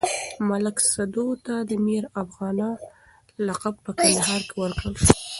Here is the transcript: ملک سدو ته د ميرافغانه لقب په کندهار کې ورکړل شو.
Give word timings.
ملک 0.49 0.77
سدو 0.93 1.25
ته 1.45 1.53
د 1.69 1.71
ميرافغانه 1.85 2.69
لقب 3.47 3.75
په 3.85 3.91
کندهار 3.99 4.41
کې 4.49 4.55
ورکړل 4.61 4.93
شو. 5.01 5.11